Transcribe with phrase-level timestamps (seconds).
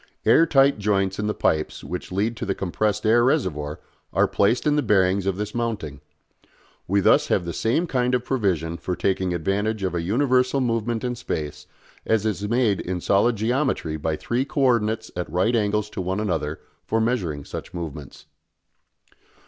[0.25, 3.79] Air tight joints in the pipes which lead to the compressed air reservoir
[4.11, 6.01] are placed in the bearings of this mounting.
[6.87, 11.03] We thus have the same kind of provision for taking advantage of a universal movement
[11.03, 11.67] in space
[12.03, 16.19] as is made in solid geometry by three co ordinates at right angles to one
[16.19, 18.25] another for measuring such movements.